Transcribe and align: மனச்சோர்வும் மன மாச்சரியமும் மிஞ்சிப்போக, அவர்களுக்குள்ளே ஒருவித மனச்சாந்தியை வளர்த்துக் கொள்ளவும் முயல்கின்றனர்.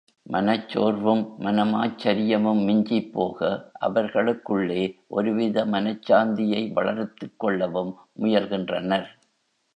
மனச்சோர்வும் 0.25 1.35
மன 1.37 1.65
மாச்சரியமும் 1.65 2.61
மிஞ்சிப்போக, 2.63 3.39
அவர்களுக்குள்ளே 3.79 4.81
ஒருவித 5.07 5.65
மனச்சாந்தியை 5.65 6.73
வளர்த்துக் 6.73 7.39
கொள்ளவும் 7.39 7.93
முயல்கின்றனர். 8.19 9.07